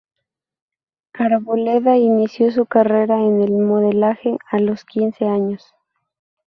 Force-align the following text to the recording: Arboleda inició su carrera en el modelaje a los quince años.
Arboleda 1.13 1.95
inició 1.95 2.51
su 2.51 2.65
carrera 2.65 3.19
en 3.19 3.43
el 3.43 3.51
modelaje 3.51 4.35
a 4.49 4.57
los 4.57 4.83
quince 4.83 5.25
años. 5.25 5.75